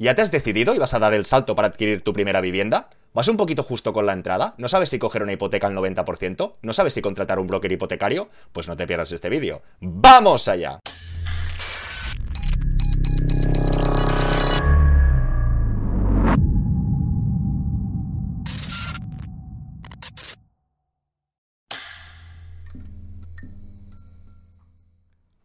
[0.00, 2.88] ¿Ya te has decidido y vas a dar el salto para adquirir tu primera vivienda?
[3.12, 4.54] ¿Vas un poquito justo con la entrada?
[4.56, 6.54] ¿No sabes si coger una hipoteca al 90%?
[6.62, 8.30] ¿No sabes si contratar un broker hipotecario?
[8.50, 9.60] Pues no te pierdas este vídeo.
[9.82, 10.80] ¡Vamos allá!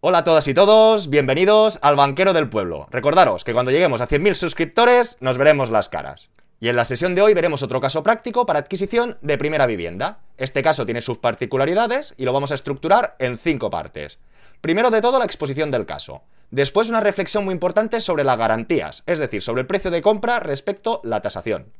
[0.08, 2.86] Hola a todas y todos, bienvenidos al Banquero del Pueblo.
[2.92, 6.30] Recordaros que cuando lleguemos a 100.000 suscriptores nos veremos las caras.
[6.60, 10.20] Y en la sesión de hoy veremos otro caso práctico para adquisición de primera vivienda.
[10.38, 14.20] Este caso tiene sus particularidades y lo vamos a estructurar en cinco partes.
[14.62, 16.22] Primero de todo la exposición del caso.
[16.52, 20.40] Después una reflexión muy importante sobre las garantías, es decir, sobre el precio de compra
[20.40, 21.74] respecto a la tasación.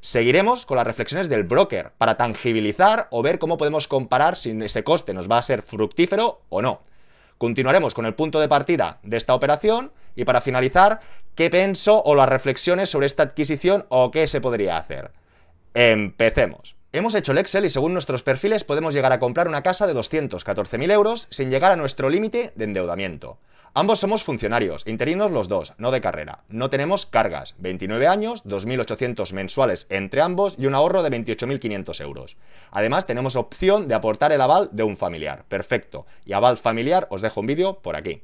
[0.00, 4.84] Seguiremos con las reflexiones del broker para tangibilizar o ver cómo podemos comparar si ese
[4.84, 6.80] coste nos va a ser fructífero o no.
[7.42, 11.00] Continuaremos con el punto de partida de esta operación y para finalizar,
[11.34, 15.10] qué pienso o las reflexiones sobre esta adquisición o qué se podría hacer.
[15.74, 16.76] Empecemos.
[16.94, 19.94] Hemos hecho el Excel y según nuestros perfiles podemos llegar a comprar una casa de
[19.94, 23.38] 214.000 euros sin llegar a nuestro límite de endeudamiento.
[23.72, 26.40] Ambos somos funcionarios, interinos los dos, no de carrera.
[26.50, 32.36] No tenemos cargas, 29 años, 2.800 mensuales entre ambos y un ahorro de 28.500 euros.
[32.70, 35.46] Además tenemos opción de aportar el aval de un familiar.
[35.48, 36.04] Perfecto.
[36.26, 38.22] Y aval familiar os dejo un vídeo por aquí.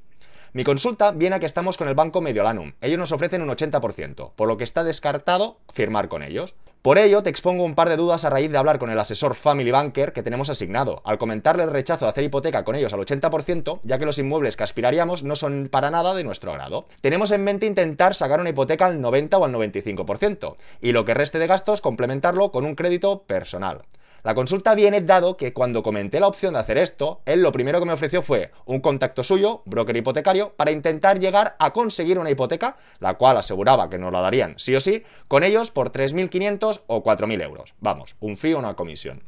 [0.53, 2.73] Mi consulta viene a que estamos con el banco Mediolanum.
[2.83, 6.55] Ellos nos ofrecen un 80%, por lo que está descartado firmar con ellos.
[6.83, 9.35] Por ello, te expongo un par de dudas a raíz de hablar con el asesor
[9.35, 13.01] Family Banker que tenemos asignado, al comentarle el rechazo de hacer hipoteca con ellos al
[13.01, 16.87] 80%, ya que los inmuebles que aspiraríamos no son para nada de nuestro agrado.
[17.01, 21.15] Tenemos en mente intentar sacar una hipoteca al 90 o al 95%, y lo que
[21.15, 23.83] reste de gastos complementarlo con un crédito personal.
[24.25, 27.79] La consulta viene dado que cuando comenté la opción de hacer esto, él lo primero
[27.79, 32.31] que me ofreció fue un contacto suyo, broker hipotecario, para intentar llegar a conseguir una
[32.31, 36.83] hipoteca, la cual aseguraba que nos la darían sí o sí, con ellos por 3.500
[36.89, 37.75] o 4.000 euros.
[37.81, 39.23] Vamos, un fee o una comisión.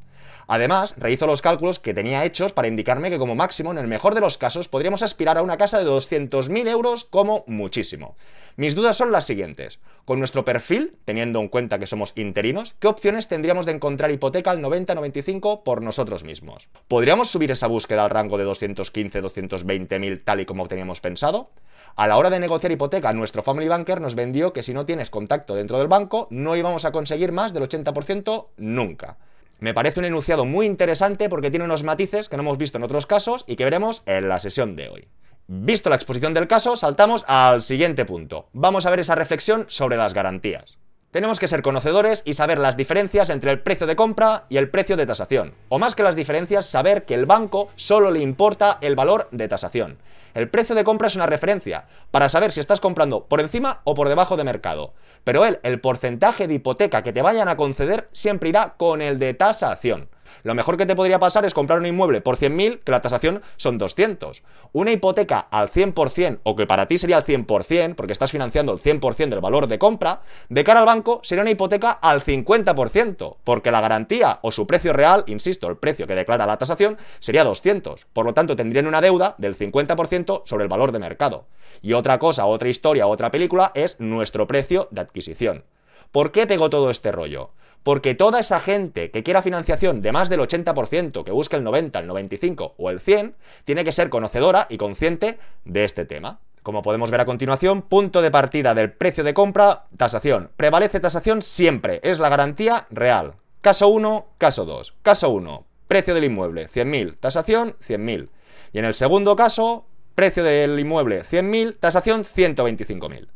[0.53, 4.17] Además, rehizo los cálculos que tenía hechos para indicarme que como máximo, en el mejor
[4.17, 8.17] de los casos, podríamos aspirar a una casa de 200.000 euros como muchísimo.
[8.57, 9.79] Mis dudas son las siguientes.
[10.05, 14.51] Con nuestro perfil, teniendo en cuenta que somos interinos, ¿qué opciones tendríamos de encontrar hipoteca
[14.51, 16.67] al 90-95 por nosotros mismos?
[16.89, 21.53] ¿Podríamos subir esa búsqueda al rango de 215-220.000 tal y como teníamos pensado?
[21.95, 25.11] A la hora de negociar hipoteca, nuestro Family Banker nos vendió que si no tienes
[25.11, 29.17] contacto dentro del banco, no íbamos a conseguir más del 80% nunca.
[29.61, 32.85] Me parece un enunciado muy interesante porque tiene unos matices que no hemos visto en
[32.85, 35.09] otros casos y que veremos en la sesión de hoy.
[35.49, 38.49] Visto la exposición del caso, saltamos al siguiente punto.
[38.55, 40.79] Vamos a ver esa reflexión sobre las garantías.
[41.11, 44.71] Tenemos que ser conocedores y saber las diferencias entre el precio de compra y el
[44.71, 45.55] precio de tasación.
[45.69, 49.49] O más que las diferencias, saber que el banco solo le importa el valor de
[49.49, 49.99] tasación.
[50.35, 53.97] El precio de compra es una referencia para saber si estás comprando por encima o
[53.97, 54.95] por debajo de mercado.
[55.25, 59.19] Pero él, el porcentaje de hipoteca que te vayan a conceder siempre irá con el
[59.19, 60.09] de tasación.
[60.43, 63.43] Lo mejor que te podría pasar es comprar un inmueble por 100.000, que la tasación
[63.57, 64.43] son 200.
[64.73, 68.81] Una hipoteca al 100%, o que para ti sería al 100%, porque estás financiando el
[68.81, 73.71] 100% del valor de compra, de cara al banco sería una hipoteca al 50%, porque
[73.71, 78.07] la garantía o su precio real, insisto, el precio que declara la tasación, sería 200.
[78.13, 81.47] Por lo tanto, tendrían una deuda del 50% sobre el valor de mercado.
[81.83, 85.65] Y otra cosa, otra historia, otra película es nuestro precio de adquisición.
[86.13, 87.51] ¿Por qué pegó todo este rollo?
[87.83, 91.99] Porque toda esa gente que quiera financiación de más del 80%, que busque el 90,
[91.99, 96.41] el 95 o el 100, tiene que ser conocedora y consciente de este tema.
[96.63, 100.51] Como podemos ver a continuación, punto de partida del precio de compra, tasación.
[100.59, 103.35] Prevalece tasación siempre, es la garantía real.
[103.63, 104.95] Caso 1, caso 2.
[105.01, 108.29] Caso 1, precio del inmueble, 100.000, tasación, 100.000.
[108.75, 113.29] Y en el segundo caso, precio del inmueble, 100.000, tasación, 125.000.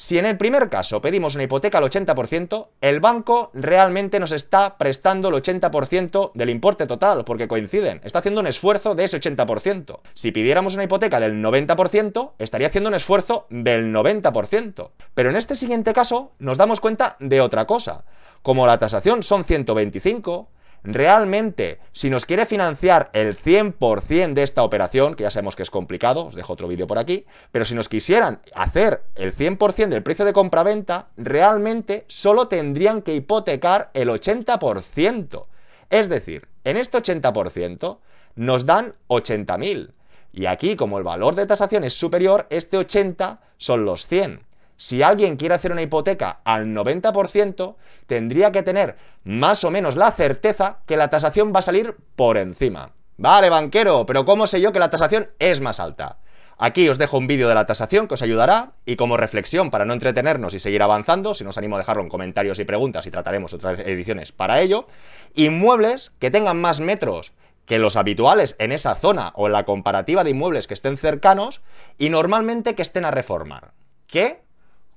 [0.00, 4.78] Si en el primer caso pedimos una hipoteca al 80%, el banco realmente nos está
[4.78, 9.98] prestando el 80% del importe total, porque coinciden, está haciendo un esfuerzo de ese 80%.
[10.14, 14.90] Si pidiéramos una hipoteca del 90%, estaría haciendo un esfuerzo del 90%.
[15.14, 18.04] Pero en este siguiente caso nos damos cuenta de otra cosa.
[18.42, 20.48] Como la tasación son 125,
[20.82, 25.70] realmente, si nos quiere financiar el 100% de esta operación, que ya sabemos que es
[25.70, 30.02] complicado, os dejo otro vídeo por aquí, pero si nos quisieran hacer el 100% del
[30.02, 35.46] precio de compra-venta, realmente solo tendrían que hipotecar el 80%.
[35.90, 37.98] Es decir, en este 80%
[38.36, 39.92] nos dan 80.000.
[40.32, 44.47] Y aquí, como el valor de tasación es superior, este 80 son los 100
[44.78, 47.74] si alguien quiere hacer una hipoteca al 90%,
[48.06, 52.38] tendría que tener más o menos la certeza que la tasación va a salir por
[52.38, 52.92] encima.
[53.18, 56.18] Vale, banquero, pero ¿cómo sé yo que la tasación es más alta?
[56.56, 59.84] Aquí os dejo un vídeo de la tasación que os ayudará y como reflexión para
[59.84, 63.10] no entretenernos y seguir avanzando, si nos animo a dejarlo en comentarios y preguntas y
[63.10, 64.86] trataremos otras ediciones para ello,
[65.34, 67.32] inmuebles que tengan más metros
[67.66, 71.60] que los habituales en esa zona o en la comparativa de inmuebles que estén cercanos
[71.98, 73.72] y normalmente que estén a reformar.
[74.06, 74.47] ¿Qué?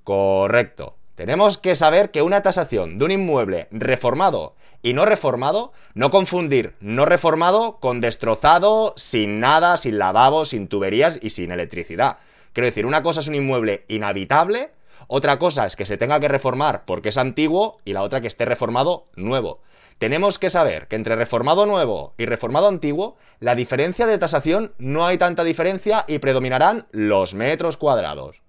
[0.03, 0.95] Correcto.
[1.15, 6.75] Tenemos que saber que una tasación de un inmueble reformado y no reformado, no confundir
[6.79, 12.17] no reformado con destrozado, sin nada, sin lavabo, sin tuberías y sin electricidad.
[12.53, 14.71] Quiero decir, una cosa es un inmueble inhabitable,
[15.07, 18.27] otra cosa es que se tenga que reformar porque es antiguo y la otra que
[18.27, 19.61] esté reformado nuevo.
[19.99, 25.05] Tenemos que saber que entre reformado nuevo y reformado antiguo, la diferencia de tasación no
[25.05, 28.41] hay tanta diferencia y predominarán los metros cuadrados.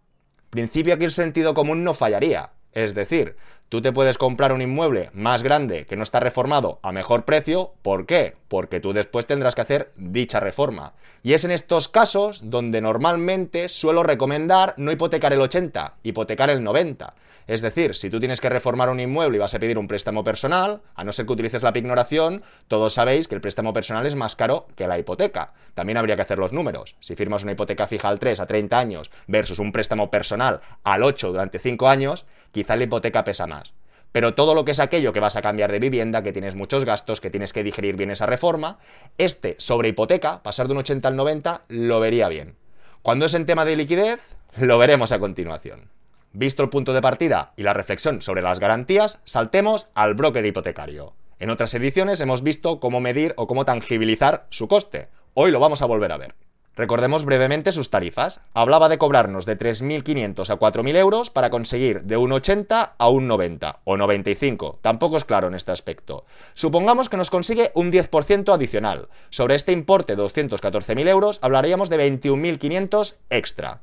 [0.52, 2.50] Principio aquí el sentido común no fallaría.
[2.72, 3.36] Es decir,
[3.72, 7.72] Tú te puedes comprar un inmueble más grande que no está reformado a mejor precio.
[7.80, 8.36] ¿Por qué?
[8.48, 10.92] Porque tú después tendrás que hacer dicha reforma.
[11.22, 16.62] Y es en estos casos donde normalmente suelo recomendar no hipotecar el 80, hipotecar el
[16.62, 17.14] 90.
[17.46, 20.22] Es decir, si tú tienes que reformar un inmueble y vas a pedir un préstamo
[20.22, 24.14] personal, a no ser que utilices la pignoración, todos sabéis que el préstamo personal es
[24.14, 25.54] más caro que la hipoteca.
[25.74, 26.94] También habría que hacer los números.
[27.00, 31.02] Si firmas una hipoteca fija al 3 a 30 años versus un préstamo personal al
[31.02, 33.72] 8 durante 5 años, quizá la hipoteca pesa más.
[34.12, 36.84] Pero todo lo que es aquello que vas a cambiar de vivienda, que tienes muchos
[36.84, 38.78] gastos, que tienes que digerir bien esa reforma,
[39.18, 42.54] este sobre hipoteca, pasar de un 80 al 90, lo vería bien.
[43.00, 44.20] Cuando es en tema de liquidez,
[44.56, 45.88] lo veremos a continuación.
[46.34, 51.14] Visto el punto de partida y la reflexión sobre las garantías, saltemos al broker hipotecario.
[51.38, 55.08] En otras ediciones hemos visto cómo medir o cómo tangibilizar su coste.
[55.34, 56.34] Hoy lo vamos a volver a ver.
[56.74, 58.40] Recordemos brevemente sus tarifas.
[58.54, 63.28] Hablaba de cobrarnos de 3.500 a 4.000 euros para conseguir de un 80 a un
[63.28, 64.78] 90 o 95.
[64.80, 66.24] Tampoco es claro en este aspecto.
[66.54, 69.08] Supongamos que nos consigue un 10% adicional.
[69.28, 73.80] Sobre este importe de 214.000 euros hablaríamos de 21.500 extra.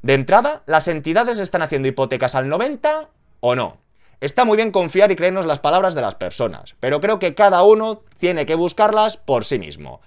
[0.00, 3.10] De entrada, ¿las entidades están haciendo hipotecas al 90
[3.40, 3.76] o no?
[4.22, 7.62] Está muy bien confiar y creernos las palabras de las personas, pero creo que cada
[7.64, 10.00] uno tiene que buscarlas por sí mismo.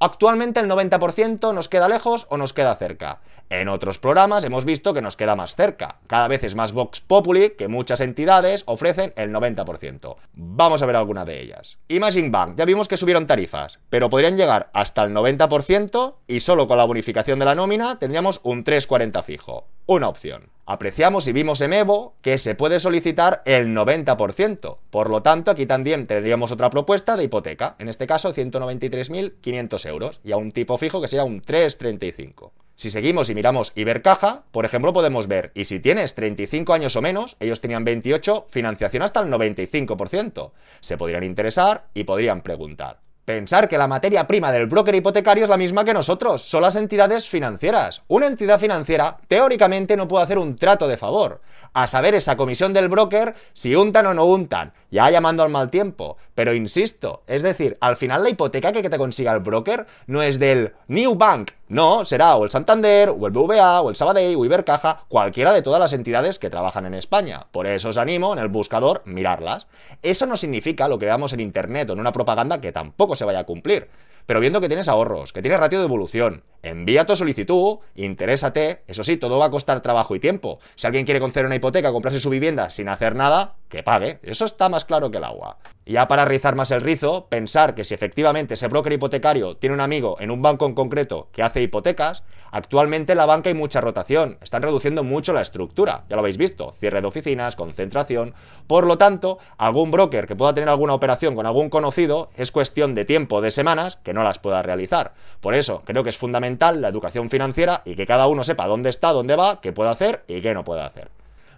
[0.00, 3.20] Actualmente el 90% nos queda lejos o nos queda cerca.
[3.50, 5.96] En otros programas hemos visto que nos queda más cerca.
[6.06, 10.16] Cada vez es más Vox Populi que muchas entidades ofrecen el 90%.
[10.34, 11.78] Vamos a ver alguna de ellas.
[11.88, 16.66] Imagine Bank, ya vimos que subieron tarifas, pero podrían llegar hasta el 90% y solo
[16.66, 19.66] con la bonificación de la nómina tendríamos un 3,40 fijo.
[19.86, 20.50] Una opción.
[20.66, 24.76] Apreciamos y vimos en Evo que se puede solicitar el 90%.
[24.90, 30.20] Por lo tanto, aquí también tendríamos otra propuesta de hipoteca, en este caso 193.500 euros,
[30.22, 32.50] y a un tipo fijo que sería un 3,35.
[32.78, 37.02] Si seguimos y miramos Ibercaja, por ejemplo, podemos ver, y si tienes 35 años o
[37.02, 40.52] menos, ellos tenían 28, financiación hasta el 95%.
[40.78, 43.00] Se podrían interesar y podrían preguntar.
[43.24, 46.76] Pensar que la materia prima del broker hipotecario es la misma que nosotros, son las
[46.76, 48.02] entidades financieras.
[48.06, 51.42] Una entidad financiera teóricamente no puede hacer un trato de favor,
[51.72, 55.70] a saber esa comisión del broker si untan o no untan, ya llamando al mal
[55.70, 56.16] tiempo.
[56.34, 60.38] Pero insisto, es decir, al final la hipoteca que te consiga el broker no es
[60.38, 64.44] del New Bank, no, será o el Santander, o el BVA, o el Sabadell, o
[64.44, 67.46] Ibercaja, cualquiera de todas las entidades que trabajan en España.
[67.50, 69.66] Por eso os animo en el buscador mirarlas.
[70.02, 73.24] Eso no significa lo que veamos en internet o en una propaganda que tampoco se
[73.24, 73.88] vaya a cumplir.
[74.28, 79.02] Pero viendo que tienes ahorros, que tienes ratio de evolución, envía tu solicitud, interésate, eso
[79.02, 80.58] sí, todo va a costar trabajo y tiempo.
[80.74, 84.18] Si alguien quiere conceder una hipoteca, comprarse su vivienda sin hacer nada, que pague.
[84.22, 85.56] Eso está más claro que el agua.
[85.86, 89.72] Y ya para rizar más el rizo, pensar que si efectivamente ese broker hipotecario tiene
[89.72, 93.54] un amigo en un banco en concreto que hace hipotecas, actualmente en la banca hay
[93.54, 98.34] mucha rotación, están reduciendo mucho la estructura, ya lo habéis visto, cierre de oficinas, concentración.
[98.66, 102.94] Por lo tanto, algún broker que pueda tener alguna operación con algún conocido es cuestión
[102.94, 105.14] de tiempo, de semanas, que no las pueda realizar.
[105.40, 108.90] Por eso, creo que es fundamental la educación financiera y que cada uno sepa dónde
[108.90, 111.10] está, dónde va, qué puede hacer y qué no puede hacer.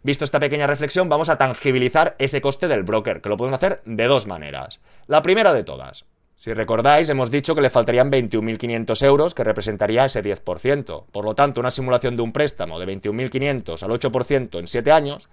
[0.02, 3.82] Visto esta pequeña reflexión, vamos a tangibilizar ese coste del broker, que lo podemos hacer
[3.84, 4.80] de dos maneras.
[5.06, 6.06] La primera de todas.
[6.40, 11.04] Si recordáis, hemos dicho que le faltarían 21.500 euros, que representaría ese 10%.
[11.12, 15.28] Por lo tanto, una simulación de un préstamo de 21.500 al 8% en 7 años,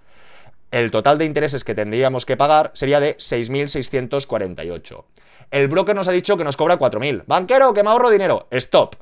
[0.70, 5.04] el total de intereses que tendríamos que pagar sería de 6.648.
[5.50, 7.22] El broker nos ha dicho que nos cobra 4.000.
[7.26, 8.46] Banquero, que me ahorro dinero.
[8.50, 8.96] Stop.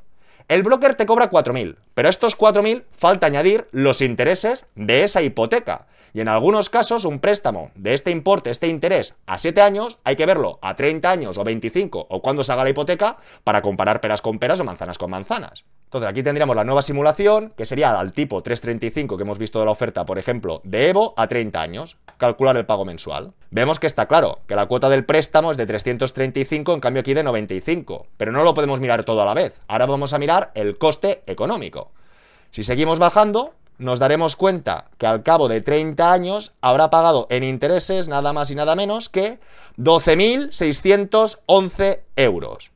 [0.47, 5.87] El broker te cobra 4.000, pero estos 4.000 falta añadir los intereses de esa hipoteca.
[6.13, 10.15] Y en algunos casos un préstamo de este importe, este interés, a 7 años, hay
[10.15, 14.01] que verlo a 30 años o 25 o cuando se haga la hipoteca para comparar
[14.01, 15.63] peras con peras o manzanas con manzanas.
[15.87, 19.65] Entonces aquí tendríamos la nueva simulación, que sería al tipo 335 que hemos visto de
[19.65, 21.95] la oferta, por ejemplo, de Evo a 30 años.
[22.17, 23.31] Calcular el pago mensual.
[23.51, 27.13] Vemos que está claro, que la cuota del préstamo es de 335, en cambio aquí
[27.13, 28.07] de 95.
[28.17, 29.61] Pero no lo podemos mirar todo a la vez.
[29.69, 31.91] Ahora vamos a mirar el coste económico.
[32.51, 37.43] Si seguimos bajando, nos daremos cuenta que al cabo de 30 años habrá pagado en
[37.43, 39.39] intereses nada más y nada menos que
[39.77, 42.71] 12.611 euros.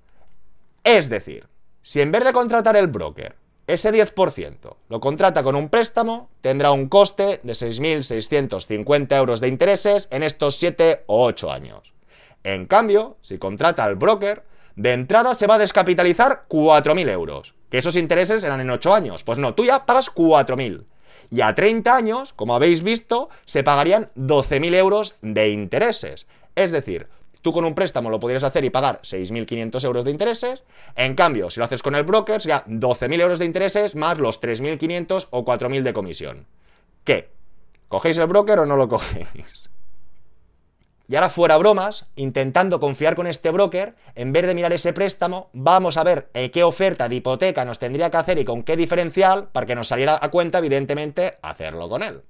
[0.84, 1.48] Es decir,
[1.82, 3.36] si en vez de contratar el broker,
[3.68, 10.08] ese 10% lo contrata con un préstamo, tendrá un coste de 6.650 euros de intereses
[10.12, 11.94] en estos 7 o 8 años.
[12.44, 14.44] En cambio, si contrata al broker,
[14.76, 17.54] de entrada se va a descapitalizar 4.000 euros.
[17.70, 19.24] Que esos intereses eran en 8 años.
[19.24, 20.84] Pues no, tú ya pagas 4.000.
[21.32, 26.28] Y a 30 años, como habéis visto, se pagarían 12.000 euros de intereses.
[26.56, 27.08] Es decir,
[27.42, 30.64] tú con un préstamo lo podrías hacer y pagar 6.500 euros de intereses.
[30.96, 34.42] En cambio, si lo haces con el broker, sería 12.000 euros de intereses más los
[34.42, 36.48] 3.500 o 4.000 de comisión.
[37.06, 37.30] ¿Qué?
[37.88, 39.71] ¿Cogéis el broker o no lo cogéis?
[41.12, 45.50] Y ahora fuera bromas, intentando confiar con este broker, en vez de mirar ese préstamo,
[45.52, 48.78] vamos a ver eh, qué oferta de hipoteca nos tendría que hacer y con qué
[48.78, 52.22] diferencial para que nos saliera a cuenta, evidentemente, hacerlo con él.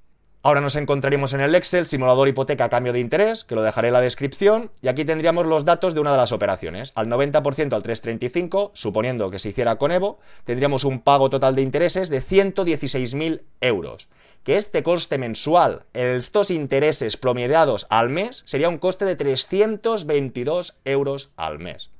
[0.41, 3.89] Ahora nos encontraríamos en el Excel simulador hipoteca a cambio de interés, que lo dejaré
[3.89, 6.91] en la descripción, y aquí tendríamos los datos de una de las operaciones.
[6.95, 11.61] Al 90% al 335, suponiendo que se hiciera con Evo, tendríamos un pago total de
[11.61, 14.07] intereses de 116.000 euros
[14.43, 21.31] que este coste mensual, estos intereses promediados al mes, sería un coste de 322 euros
[21.35, 21.91] al mes.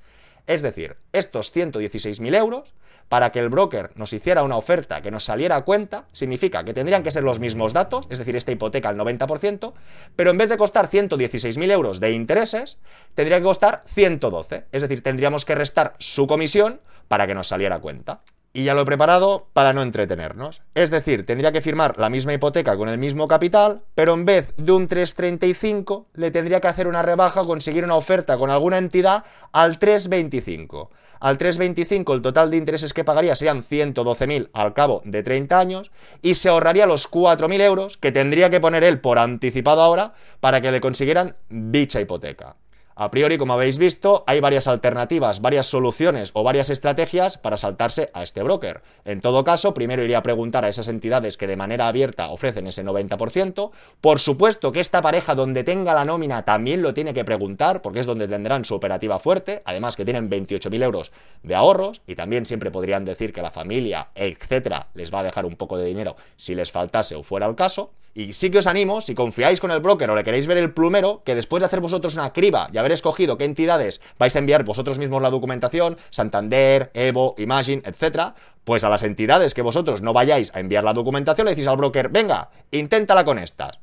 [0.48, 2.74] Es decir, estos 116.000 euros,
[3.10, 6.74] para que el broker nos hiciera una oferta que nos saliera a cuenta, significa que
[6.74, 9.74] tendrían que ser los mismos datos, es decir, esta hipoteca al 90%,
[10.16, 12.80] pero en vez de costar 116.000 euros de intereses,
[13.14, 17.76] tendría que costar 112, es decir, tendríamos que restar su comisión para que nos saliera
[17.76, 18.22] a cuenta
[18.54, 20.62] y ya lo he preparado para no entretenernos.
[20.76, 24.54] Es decir, tendría que firmar la misma hipoteca con el mismo capital, pero en vez
[24.58, 28.78] de un 335 le tendría que hacer una rebaja o conseguir una oferta con alguna
[28.78, 30.92] entidad al 325.
[31.22, 35.92] Al 325 el total de intereses que pagaría serían 112.000 al cabo de 30 años
[36.24, 40.62] y se ahorraría los 4.000 euros que tendría que poner él por anticipado ahora para
[40.62, 42.56] que le consiguieran dicha hipoteca.
[43.02, 48.12] A priori, como habéis visto, hay varias alternativas, varias soluciones o varias estrategias para saltarse
[48.14, 48.84] a este broker.
[49.06, 52.68] En todo caso, primero iría a preguntar a esas entidades que de manera abierta ofrecen
[52.68, 53.72] ese 90%.
[54.02, 58.02] Por supuesto que esta pareja donde tenga la nómina también lo tiene que preguntar, porque
[58.02, 62.46] es donde tendrán su operativa fuerte, además que tienen 28.000 euros de ahorros y también
[62.46, 66.18] siempre podrían decir que la familia, etcétera, les va a dejar un poco de dinero
[66.38, 67.94] si les faltase o fuera el caso.
[68.14, 70.74] Y sí que os animo, si confiáis con el broker o le queréis ver el
[70.74, 74.40] plumero, que después de hacer vosotros una criba y haber escogido qué entidades vais a
[74.40, 78.34] enviar vosotros mismos la documentación, Santander, Evo, Imagine, etc.,
[78.66, 81.78] pues a las entidades que vosotros no vayáis a enviar la documentación le decís al
[81.78, 83.80] broker, venga, inténtala con estas.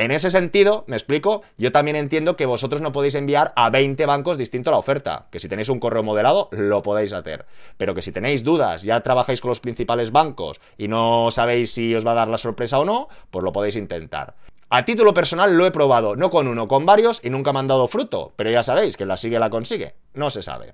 [0.00, 4.06] En ese sentido, me explico, yo también entiendo que vosotros no podéis enviar a 20
[4.06, 7.44] bancos distinto la oferta, que si tenéis un correo modelado lo podéis hacer,
[7.76, 11.94] pero que si tenéis dudas, ya trabajáis con los principales bancos y no sabéis si
[11.94, 14.36] os va a dar la sorpresa o no, pues lo podéis intentar.
[14.70, 17.68] A título personal lo he probado, no con uno, con varios y nunca me han
[17.68, 20.72] dado fruto, pero ya sabéis que la sigue la consigue, no se sabe.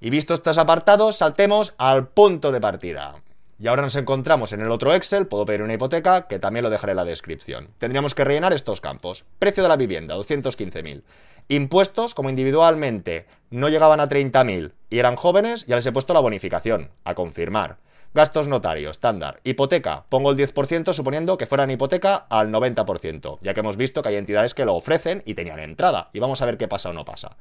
[0.00, 3.16] Y visto estos apartados, saltemos al punto de partida.
[3.60, 6.70] Y ahora nos encontramos en el otro Excel, puedo pedir una hipoteca, que también lo
[6.70, 7.70] dejaré en la descripción.
[7.78, 9.24] Tendríamos que rellenar estos campos.
[9.40, 11.02] Precio de la vivienda, 215.000.
[11.48, 16.20] Impuestos, como individualmente no llegaban a 30.000 y eran jóvenes, ya les he puesto la
[16.20, 17.78] bonificación, a confirmar.
[18.14, 19.40] Gastos notarios, estándar.
[19.42, 24.10] Hipoteca, pongo el 10% suponiendo que fueran hipoteca al 90%, ya que hemos visto que
[24.10, 26.10] hay entidades que lo ofrecen y tenían entrada.
[26.12, 27.36] Y vamos a ver qué pasa o no pasa.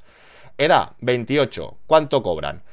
[0.58, 1.78] Edad, 28.
[1.86, 2.64] ¿Cuánto cobran?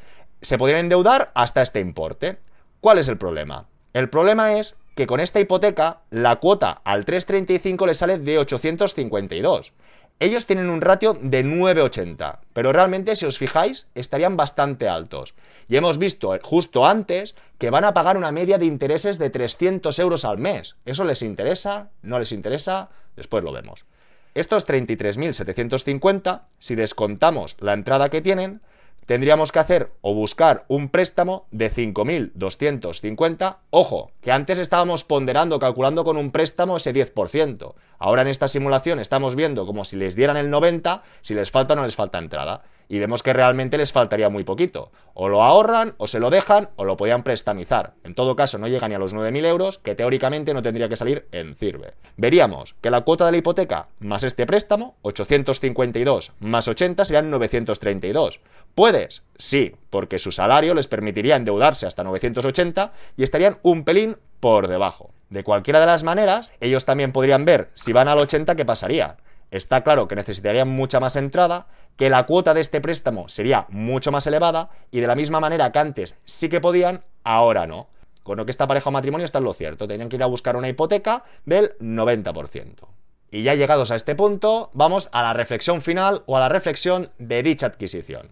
[0.40, 2.38] Se podrían endeudar hasta este importe.
[2.84, 3.66] ¿Cuál es el problema?
[3.94, 9.72] El problema es que con esta hipoteca la cuota al 335 le sale de 852.
[10.20, 15.32] Ellos tienen un ratio de 9,80, pero realmente si os fijáis estarían bastante altos.
[15.66, 19.98] Y hemos visto justo antes que van a pagar una media de intereses de 300
[19.98, 20.76] euros al mes.
[20.84, 21.88] ¿Eso les interesa?
[22.02, 22.90] ¿No les interesa?
[23.16, 23.86] Después lo vemos.
[24.34, 28.60] Estos 33.750, si descontamos la entrada que tienen,
[29.06, 33.56] tendríamos que hacer o buscar un préstamo de 5.250.
[33.70, 37.74] Ojo, que antes estábamos ponderando, calculando con un préstamo ese 10%.
[37.98, 41.74] Ahora en esta simulación estamos viendo como si les dieran el 90, si les falta
[41.74, 44.90] o no les falta entrada y vemos que realmente les faltaría muy poquito.
[45.14, 47.94] O lo ahorran, o se lo dejan, o lo podían prestamizar.
[48.04, 50.96] En todo caso, no llegan ni a los 9.000 euros, que teóricamente no tendría que
[50.96, 51.94] salir en CIRBE.
[52.16, 58.40] Veríamos que la cuota de la hipoteca más este préstamo, 852 más 80 serían 932.
[58.74, 59.22] ¿Puedes?
[59.38, 65.12] Sí, porque su salario les permitiría endeudarse hasta 980 y estarían un pelín por debajo.
[65.30, 69.16] De cualquiera de las maneras, ellos también podrían ver si van al 80 qué pasaría.
[69.50, 74.10] Está claro que necesitarían mucha más entrada, que la cuota de este préstamo sería mucho
[74.10, 77.88] más elevada y de la misma manera que antes sí que podían, ahora no.
[78.22, 79.86] con lo que esta pareja o matrimonio está en lo cierto.
[79.86, 82.86] Tenían que ir a buscar una hipoteca del 90%.
[83.30, 87.10] Y ya llegados a este punto, vamos a la reflexión final o a la reflexión
[87.18, 88.30] de dicha adquisición.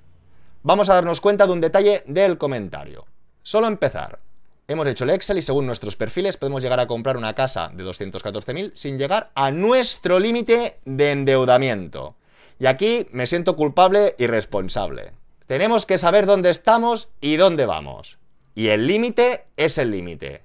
[0.62, 3.04] Vamos a darnos cuenta de un detalle del comentario.
[3.42, 4.20] Solo empezar.
[4.68, 7.84] Hemos hecho el Excel y según nuestros perfiles podemos llegar a comprar una casa de
[7.84, 12.14] 214.000 sin llegar a nuestro límite de endeudamiento.
[12.62, 15.14] Y aquí me siento culpable y responsable.
[15.48, 18.20] Tenemos que saber dónde estamos y dónde vamos.
[18.54, 20.42] Y el límite es el límite.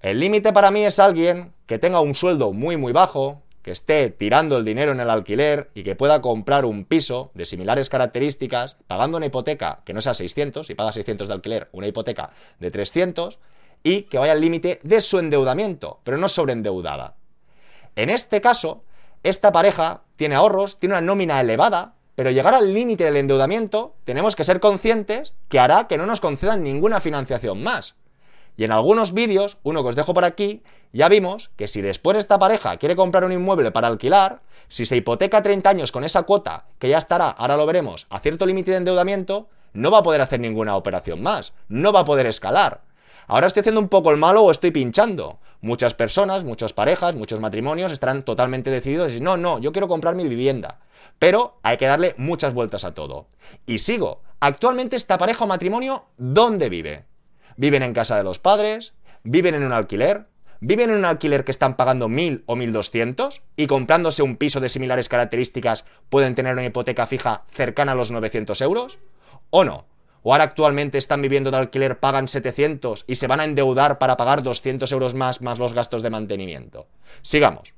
[0.00, 4.08] El límite para mí es alguien que tenga un sueldo muy muy bajo, que esté
[4.08, 8.78] tirando el dinero en el alquiler y que pueda comprar un piso de similares características,
[8.86, 12.70] pagando una hipoteca que no sea 600, y paga 600 de alquiler, una hipoteca de
[12.70, 13.38] 300,
[13.82, 17.16] y que vaya al límite de su endeudamiento, pero no sobreendeudada.
[17.94, 18.84] En este caso,
[19.22, 24.34] esta pareja tiene ahorros, tiene una nómina elevada, pero llegar al límite del endeudamiento tenemos
[24.34, 27.94] que ser conscientes que hará que no nos concedan ninguna financiación más.
[28.56, 32.18] Y en algunos vídeos, uno que os dejo por aquí, ya vimos que si después
[32.18, 36.24] esta pareja quiere comprar un inmueble para alquilar, si se hipoteca 30 años con esa
[36.24, 40.02] cuota, que ya estará, ahora lo veremos, a cierto límite de endeudamiento, no va a
[40.02, 42.80] poder hacer ninguna operación más, no va a poder escalar.
[43.28, 45.38] Ahora estoy haciendo un poco el malo o estoy pinchando.
[45.60, 49.88] Muchas personas, muchas parejas, muchos matrimonios estarán totalmente decididos y decir, no, no, yo quiero
[49.88, 50.78] comprar mi vivienda.
[51.18, 53.26] Pero hay que darle muchas vueltas a todo.
[53.66, 54.22] Y sigo.
[54.40, 57.06] Actualmente esta pareja o matrimonio, ¿dónde vive?
[57.56, 58.92] ¿Viven en casa de los padres?
[59.24, 60.26] ¿Viven en un alquiler?
[60.60, 64.68] ¿Viven en un alquiler que están pagando 1.000 o 1.200 y comprándose un piso de
[64.68, 68.98] similares características pueden tener una hipoteca fija cercana a los 900 euros?
[69.50, 69.86] ¿O no?
[70.22, 74.16] O ahora actualmente están viviendo de alquiler, pagan 700 y se van a endeudar para
[74.16, 76.86] pagar 200 euros más más los gastos de mantenimiento.
[77.22, 77.74] Sigamos.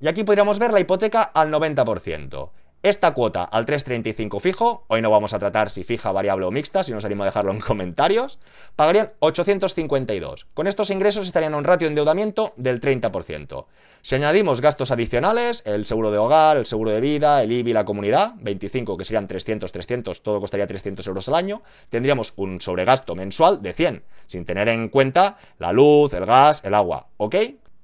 [0.00, 2.50] Y aquí podríamos ver la hipoteca al 90%.
[2.82, 6.82] Esta cuota al 3,35 fijo, hoy no vamos a tratar si fija, variable o mixta,
[6.82, 8.38] si nos animo a dejarlo en comentarios,
[8.74, 10.46] pagarían 852.
[10.54, 13.66] Con estos ingresos estarían a un ratio de endeudamiento del 30%.
[14.00, 17.84] Si añadimos gastos adicionales, el seguro de hogar, el seguro de vida, el IBI, la
[17.84, 23.14] comunidad, 25 que serían 300, 300, todo costaría 300 euros al año, tendríamos un sobregasto
[23.14, 27.36] mensual de 100, sin tener en cuenta la luz, el gas, el agua, ¿ok?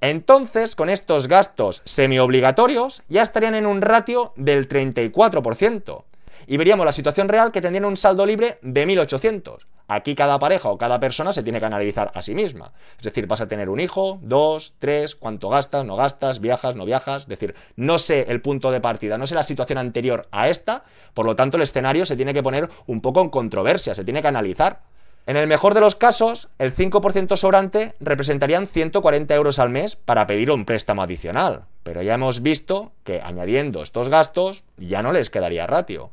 [0.09, 6.05] Entonces, con estos gastos semiobligatorios, ya estarían en un ratio del 34%.
[6.47, 9.67] Y veríamos la situación real que tendrían un saldo libre de 1.800.
[9.89, 12.71] Aquí cada pareja o cada persona se tiene que analizar a sí misma.
[12.99, 16.85] Es decir, vas a tener un hijo, dos, tres, cuánto gastas, no gastas, viajas, no
[16.85, 17.23] viajas.
[17.23, 20.85] Es decir, no sé el punto de partida, no sé la situación anterior a esta.
[21.15, 24.23] Por lo tanto, el escenario se tiene que poner un poco en controversia, se tiene
[24.23, 24.83] que analizar.
[25.27, 30.29] En el mejor de los casos, el 5% sobrante representarían 140 euros al mes para
[30.29, 35.29] pedir un préstamo adicional, pero ya hemos visto que añadiendo estos gastos ya no les
[35.29, 36.13] quedaría ratio.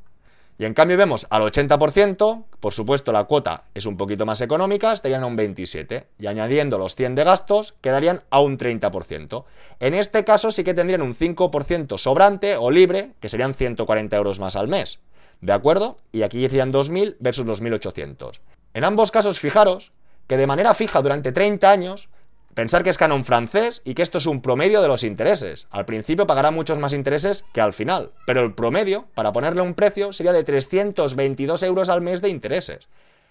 [0.58, 4.93] Y en cambio vemos al 80%, por supuesto la cuota es un poquito más económica,
[4.93, 9.43] estarían a un 27%, y añadiendo los 100 de gastos quedarían a un 30%.
[9.80, 14.39] En este caso sí que tendrían un 5% sobrante o libre, que serían 140 euros
[14.39, 14.97] más al mes.
[15.39, 15.97] ¿De acuerdo?
[16.12, 18.39] Y aquí irían 2.000 versus los 1.800.
[18.73, 19.91] En ambos casos, fijaros
[20.27, 22.09] que de manera fija durante 30 años,
[22.53, 25.67] pensar que es canon francés y que esto es un promedio de los intereses.
[25.69, 29.73] Al principio pagará muchos más intereses que al final, pero el promedio, para ponerle un
[29.73, 32.88] precio, sería de 322 euros al mes de intereses.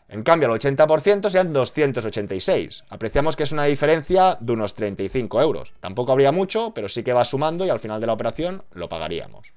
[0.09, 2.85] En cambio, el 80% serían 286.
[2.91, 5.73] Apreciamos que es una diferencia de unos 35 euros.
[5.81, 8.89] Tampoco habría mucho, pero sí que va sumando y al final de la operación lo
[8.91, 9.53] pagaríamos.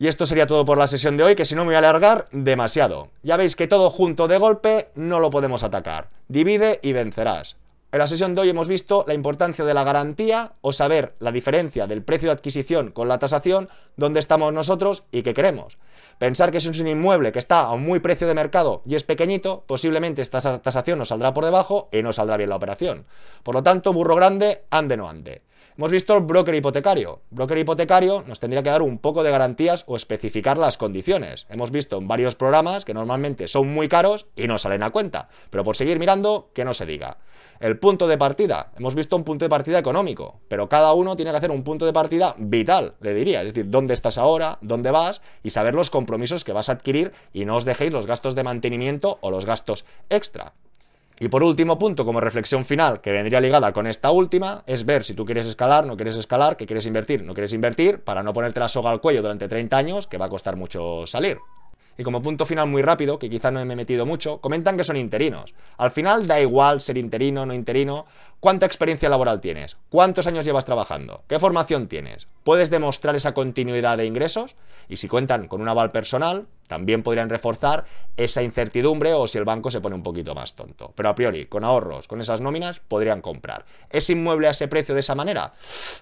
[0.00, 1.78] Y esto sería todo por la sesión de hoy, que si no me voy a
[1.78, 3.08] alargar demasiado.
[3.24, 6.08] Ya veis que todo junto de golpe no lo podemos atacar.
[6.28, 7.56] Divide y vencerás.
[7.90, 11.32] En la sesión de hoy hemos visto la importancia de la garantía o saber la
[11.32, 15.78] diferencia del precio de adquisición con la tasación, dónde estamos nosotros y qué queremos.
[16.18, 18.94] Pensar que si es un inmueble que está a un muy precio de mercado y
[18.94, 23.06] es pequeñito, posiblemente esta tasación nos saldrá por debajo y no saldrá bien la operación.
[23.42, 25.42] Por lo tanto, burro grande, ande no ande.
[25.78, 27.20] Hemos visto el broker hipotecario.
[27.30, 31.46] Broker hipotecario nos tendría que dar un poco de garantías o especificar las condiciones.
[31.50, 35.28] Hemos visto en varios programas que normalmente son muy caros y no salen a cuenta.
[35.50, 37.18] Pero por seguir mirando, que no se diga.
[37.60, 38.72] El punto de partida.
[38.76, 41.86] Hemos visto un punto de partida económico, pero cada uno tiene que hacer un punto
[41.86, 43.42] de partida vital, le diría.
[43.42, 47.12] Es decir, dónde estás ahora, dónde vas y saber los compromisos que vas a adquirir
[47.32, 50.54] y no os dejéis los gastos de mantenimiento o los gastos extra.
[51.20, 55.04] Y por último punto, como reflexión final, que vendría ligada con esta última, es ver
[55.04, 58.32] si tú quieres escalar, no quieres escalar, que quieres invertir, no quieres invertir, para no
[58.32, 61.38] ponerte la soga al cuello durante 30 años, que va a costar mucho salir.
[62.00, 64.84] Y como punto final muy rápido, que quizá no me he metido mucho, comentan que
[64.84, 65.52] son interinos.
[65.78, 68.06] Al final da igual ser interino, no interino.
[68.38, 69.76] ¿Cuánta experiencia laboral tienes?
[69.88, 71.24] ¿Cuántos años llevas trabajando?
[71.26, 72.28] ¿Qué formación tienes?
[72.44, 74.54] ¿Puedes demostrar esa continuidad de ingresos?
[74.88, 77.84] Y si cuentan con un aval personal, también podrían reforzar
[78.16, 80.92] esa incertidumbre o si el banco se pone un poquito más tonto.
[80.94, 83.64] Pero a priori, con ahorros, con esas nóminas, podrían comprar.
[83.90, 85.54] ¿Es inmueble a ese precio de esa manera?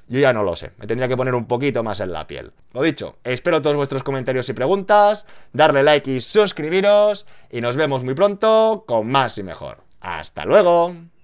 [0.09, 0.73] Yo ya no lo sé.
[0.77, 2.53] Me tendría que poner un poquito más en la piel.
[2.75, 8.03] Lo dicho, espero todos vuestros comentarios y preguntas, darle like y suscribiros y nos vemos
[8.05, 9.79] muy pronto con más y mejor.
[10.01, 11.16] ¡Hasta luego!